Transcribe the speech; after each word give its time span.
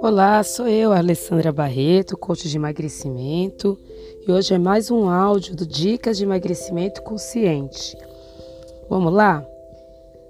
Olá, 0.00 0.42
sou 0.42 0.68
eu, 0.68 0.92
Alessandra 0.92 1.52
Barreto, 1.52 2.16
coach 2.16 2.48
de 2.48 2.56
emagrecimento, 2.56 3.78
e 4.26 4.32
hoje 4.32 4.54
é 4.54 4.58
mais 4.58 4.90
um 4.90 5.08
áudio 5.08 5.56
do 5.56 5.66
Dicas 5.66 6.18
de 6.18 6.24
Emagrecimento 6.24 7.02
Consciente. 7.02 7.96
Vamos 8.88 9.12
lá? 9.12 9.46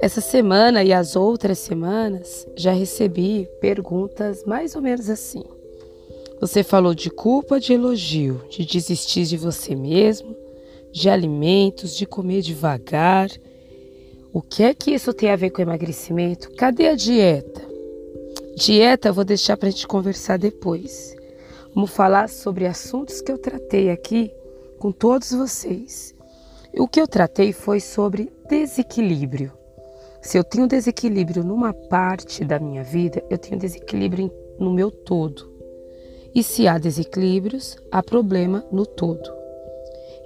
Essa 0.00 0.20
semana 0.20 0.84
e 0.84 0.92
as 0.92 1.16
outras 1.16 1.58
semanas 1.58 2.46
já 2.56 2.72
recebi 2.72 3.48
perguntas 3.60 4.44
mais 4.44 4.76
ou 4.76 4.82
menos 4.82 5.10
assim. 5.10 5.44
Você 6.40 6.62
falou 6.62 6.94
de 6.94 7.10
culpa, 7.10 7.58
de 7.58 7.72
elogio, 7.72 8.40
de 8.48 8.64
desistir 8.64 9.24
de 9.24 9.36
você 9.36 9.74
mesmo, 9.74 10.36
de 10.92 11.08
alimentos, 11.08 11.96
de 11.96 12.06
comer 12.06 12.42
devagar. 12.42 13.28
O 14.32 14.42
que 14.42 14.62
é 14.62 14.74
que 14.74 14.90
isso 14.90 15.14
tem 15.14 15.30
a 15.30 15.36
ver 15.36 15.50
com 15.50 15.62
emagrecimento? 15.62 16.50
Cadê 16.54 16.88
a 16.88 16.94
dieta? 16.94 17.66
Dieta 18.56 19.08
eu 19.08 19.14
vou 19.14 19.24
deixar 19.24 19.56
para 19.56 19.68
a 19.68 19.70
gente 19.70 19.86
conversar 19.86 20.38
depois. 20.38 21.16
Vamos 21.74 21.90
falar 21.90 22.28
sobre 22.28 22.66
assuntos 22.66 23.22
que 23.22 23.32
eu 23.32 23.38
tratei 23.38 23.90
aqui 23.90 24.30
com 24.78 24.92
todos 24.92 25.32
vocês. 25.32 26.14
O 26.76 26.86
que 26.86 27.00
eu 27.00 27.08
tratei 27.08 27.52
foi 27.52 27.80
sobre 27.80 28.30
desequilíbrio. 28.50 29.52
Se 30.20 30.36
eu 30.36 30.44
tenho 30.44 30.66
desequilíbrio 30.66 31.42
numa 31.42 31.72
parte 31.72 32.44
da 32.44 32.58
minha 32.58 32.84
vida, 32.84 33.24
eu 33.30 33.38
tenho 33.38 33.58
desequilíbrio 33.58 34.30
no 34.58 34.70
meu 34.70 34.90
todo. 34.90 35.50
E 36.34 36.42
se 36.42 36.68
há 36.68 36.76
desequilíbrios, 36.76 37.78
há 37.90 38.02
problema 38.02 38.62
no 38.70 38.84
todo. 38.84 39.32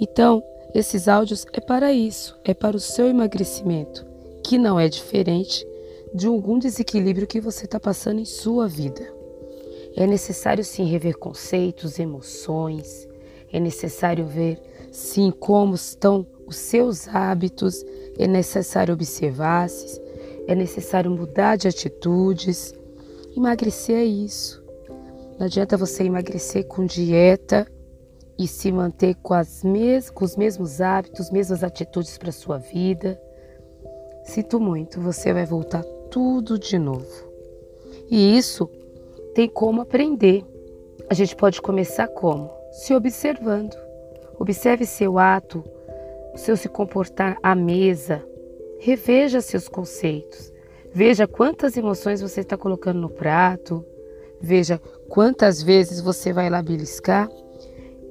Então, 0.00 0.42
esses 0.78 1.08
áudios 1.08 1.44
é 1.52 1.60
para 1.60 1.92
isso, 1.92 2.38
é 2.44 2.54
para 2.54 2.76
o 2.76 2.80
seu 2.80 3.08
emagrecimento, 3.08 4.06
que 4.44 4.56
não 4.56 4.78
é 4.78 4.88
diferente 4.88 5.66
de 6.14 6.26
algum 6.26 6.58
desequilíbrio 6.58 7.26
que 7.26 7.40
você 7.40 7.64
está 7.64 7.80
passando 7.80 8.20
em 8.20 8.24
sua 8.24 8.68
vida. 8.68 9.12
É 9.96 10.06
necessário 10.06 10.64
sim 10.64 10.84
rever 10.84 11.18
conceitos, 11.18 11.98
emoções, 11.98 13.08
é 13.52 13.58
necessário 13.58 14.24
ver 14.26 14.60
sim 14.92 15.32
como 15.32 15.74
estão 15.74 16.26
os 16.46 16.56
seus 16.56 17.08
hábitos, 17.08 17.84
é 18.16 18.26
necessário 18.26 18.94
observar-se, 18.94 20.00
é 20.46 20.54
necessário 20.54 21.10
mudar 21.10 21.56
de 21.56 21.66
atitudes. 21.66 22.72
Emagrecer 23.36 23.96
é 23.96 24.04
isso. 24.04 24.62
Não 25.38 25.46
adianta 25.46 25.76
você 25.76 26.04
emagrecer 26.04 26.64
com 26.66 26.86
dieta 26.86 27.66
e 28.38 28.46
se 28.46 28.70
manter 28.70 29.16
com, 29.16 29.34
as 29.34 29.64
mes 29.64 30.08
com 30.08 30.24
os 30.24 30.36
mesmos 30.36 30.80
hábitos, 30.80 31.30
mesmas 31.30 31.64
atitudes 31.64 32.16
para 32.16 32.30
sua 32.30 32.56
vida. 32.56 33.20
Sinto 34.24 34.60
muito, 34.60 35.00
você 35.00 35.32
vai 35.32 35.44
voltar 35.44 35.82
tudo 36.10 36.58
de 36.58 36.78
novo. 36.78 37.28
E 38.08 38.36
isso 38.38 38.70
tem 39.34 39.48
como 39.48 39.82
aprender. 39.82 40.44
A 41.10 41.14
gente 41.14 41.34
pode 41.34 41.60
começar 41.60 42.06
como? 42.08 42.50
Se 42.70 42.94
observando. 42.94 43.76
Observe 44.38 44.86
seu 44.86 45.18
ato, 45.18 45.64
seu 46.36 46.56
se 46.56 46.68
comportar 46.68 47.38
à 47.42 47.54
mesa. 47.54 48.24
Reveja 48.78 49.40
seus 49.40 49.66
conceitos. 49.68 50.52
Veja 50.92 51.26
quantas 51.26 51.76
emoções 51.76 52.20
você 52.20 52.40
está 52.40 52.56
colocando 52.56 53.00
no 53.00 53.10
prato. 53.10 53.84
Veja 54.40 54.80
quantas 55.08 55.62
vezes 55.62 56.00
você 56.00 56.32
vai 56.32 56.48
lá 56.48 56.62
beliscar. 56.62 57.28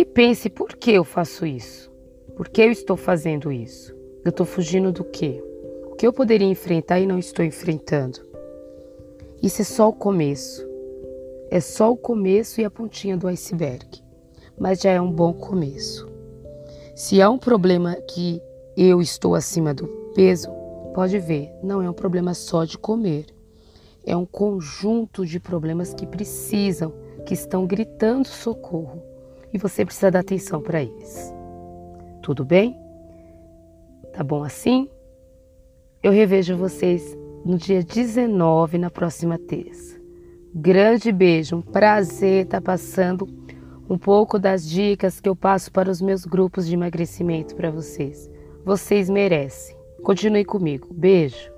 E 0.00 0.04
pense 0.06 0.48
por 0.48 0.76
que 0.76 0.92
eu 0.92 1.04
faço 1.04 1.44
isso? 1.44 1.92
Por 2.34 2.48
que 2.48 2.62
eu 2.62 2.70
estou 2.70 2.96
fazendo 2.96 3.52
isso? 3.52 3.94
Eu 4.24 4.30
estou 4.30 4.46
fugindo 4.46 4.90
do 4.90 5.04
quê? 5.04 5.44
que 5.98 6.06
eu 6.06 6.12
poderia 6.14 6.46
enfrentar 6.46 6.98
e 6.98 7.06
não 7.06 7.18
estou 7.18 7.44
enfrentando. 7.44 8.18
Isso 9.42 9.60
é 9.60 9.64
só 9.66 9.90
o 9.90 9.92
começo. 9.92 10.66
É 11.50 11.60
só 11.60 11.92
o 11.92 11.98
começo 11.98 12.62
e 12.62 12.64
a 12.64 12.70
pontinha 12.70 13.14
do 13.14 13.28
iceberg, 13.28 14.02
mas 14.58 14.80
já 14.80 14.90
é 14.90 14.98
um 14.98 15.12
bom 15.12 15.34
começo. 15.34 16.08
Se 16.96 17.20
há 17.20 17.28
um 17.28 17.36
problema 17.36 17.94
que 17.96 18.40
eu 18.78 19.02
estou 19.02 19.34
acima 19.34 19.74
do 19.74 19.86
peso, 20.14 20.48
pode 20.94 21.18
ver, 21.18 21.52
não 21.62 21.82
é 21.82 21.90
um 21.90 21.92
problema 21.92 22.32
só 22.32 22.64
de 22.64 22.78
comer. 22.78 23.26
É 24.06 24.16
um 24.16 24.24
conjunto 24.24 25.26
de 25.26 25.38
problemas 25.38 25.92
que 25.92 26.06
precisam, 26.06 26.90
que 27.26 27.34
estão 27.34 27.66
gritando 27.66 28.26
socorro 28.26 29.09
e 29.52 29.58
você 29.58 29.84
precisa 29.84 30.10
dar 30.10 30.20
atenção 30.20 30.60
para 30.60 30.82
eles. 30.82 31.34
Tudo 32.22 32.44
bem? 32.44 32.76
Tá 34.12 34.22
bom 34.22 34.42
assim? 34.42 34.88
Eu 36.02 36.12
revejo 36.12 36.56
vocês 36.56 37.16
no 37.44 37.56
dia 37.56 37.82
19, 37.82 38.78
na 38.78 38.90
próxima 38.90 39.38
terça. 39.38 39.98
Grande 40.54 41.12
beijo, 41.12 41.56
um 41.56 41.62
prazer 41.62 42.44
estar 42.44 42.60
passando 42.60 43.28
um 43.88 43.98
pouco 43.98 44.38
das 44.38 44.68
dicas 44.68 45.20
que 45.20 45.28
eu 45.28 45.36
passo 45.36 45.70
para 45.72 45.90
os 45.90 46.00
meus 46.00 46.24
grupos 46.24 46.66
de 46.66 46.74
emagrecimento 46.74 47.54
para 47.56 47.70
vocês. 47.70 48.30
Vocês 48.64 49.10
merecem. 49.10 49.76
Continue 50.02 50.44
comigo. 50.44 50.88
Beijo. 50.92 51.50